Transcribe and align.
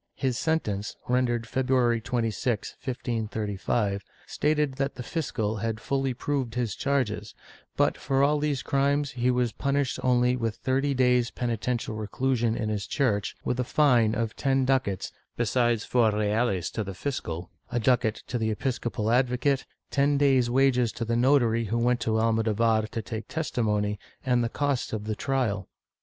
His 0.15 0.35
sen 0.35 0.61
tence, 0.61 0.95
rendered 1.07 1.45
February 1.45 2.01
26, 2.01 2.71
1535, 2.83 4.03
stated 4.25 4.73
that 4.77 4.95
the 4.95 5.03
fiscal 5.03 5.57
had 5.57 5.79
fully 5.79 6.15
proved 6.15 6.55
his 6.55 6.73
charges, 6.73 7.35
but 7.77 7.95
for 7.99 8.23
all 8.23 8.39
these 8.39 8.63
crimes 8.63 9.11
he 9.11 9.29
was 9.29 9.51
punished 9.51 9.99
only 10.01 10.35
with 10.35 10.55
thirty 10.55 10.95
days' 10.95 11.29
penitential 11.29 11.93
reclusion 11.93 12.55
in 12.55 12.67
his 12.69 12.87
church, 12.87 13.35
with 13.45 13.59
a 13.59 13.63
fine 13.63 14.15
of 14.15 14.35
ten 14.35 14.65
ducats, 14.65 15.11
besides 15.37 15.85
four 15.85 16.09
reales 16.09 16.71
to 16.71 16.83
the 16.83 16.95
fiscal, 16.95 17.51
a 17.71 17.79
ducat 17.79 18.23
to 18.25 18.39
the 18.39 18.49
episcopal 18.49 19.11
advocate, 19.11 19.67
ten 19.91 20.17
days' 20.17 20.49
wages 20.49 20.91
to 20.91 21.05
the 21.05 21.15
notary 21.15 21.65
who 21.65 21.77
went 21.77 21.99
to 21.99 22.17
Almodovar 22.17 22.87
to 22.87 23.03
take 23.03 23.27
testimony, 23.27 23.99
and 24.25 24.43
the 24.43 24.49
costs 24.49 24.93
of 24.93 25.03
the 25.03 25.15
trial. 25.15 25.69